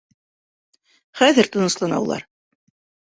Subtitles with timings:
[1.21, 2.29] Хәҙер тыныслана улар...